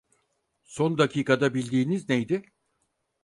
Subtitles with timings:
[0.63, 2.41] Son dakikada bildiğiniz neydi?